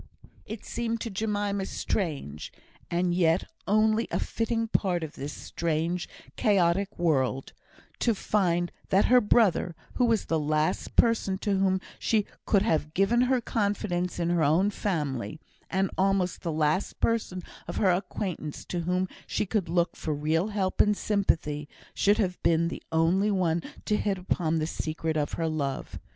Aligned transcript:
It 0.47 0.65
seemed 0.65 0.99
to 1.01 1.11
Jemima 1.11 1.63
strange 1.67 2.51
and 2.89 3.13
yet 3.13 3.43
only 3.67 4.07
a 4.09 4.19
fitting 4.19 4.67
part 4.67 5.03
of 5.03 5.13
this 5.13 5.31
strange, 5.31 6.09
chaotic 6.35 6.97
world 6.97 7.53
to 7.99 8.15
find 8.15 8.71
that 8.89 9.05
her 9.05 9.21
brother, 9.21 9.75
who 9.97 10.05
was 10.05 10.25
the 10.25 10.39
last 10.39 10.95
person 10.95 11.37
to 11.37 11.55
whom 11.55 11.79
she 11.99 12.25
could 12.47 12.63
have 12.63 12.95
given 12.95 13.21
her 13.21 13.39
confidence 13.41 14.17
in 14.17 14.31
her 14.31 14.43
own 14.43 14.71
family, 14.71 15.39
and 15.69 15.91
almost 15.99 16.41
the 16.41 16.51
last 16.51 16.99
person 16.99 17.43
of 17.67 17.75
her 17.77 17.91
acquaintance 17.91 18.65
to 18.65 18.79
whom 18.79 19.07
she 19.27 19.45
could 19.45 19.69
look 19.69 19.95
for 19.95 20.15
real 20.15 20.47
help 20.47 20.81
and 20.81 20.97
sympathy, 20.97 21.69
should 21.93 22.17
have 22.17 22.41
been 22.41 22.69
the 22.69 22.81
only 22.91 23.29
one 23.29 23.61
to 23.85 23.97
hit 23.97 24.17
upon 24.17 24.57
the 24.57 24.65
secret 24.65 25.15
of 25.15 25.33
her 25.33 25.47
love. 25.47 25.99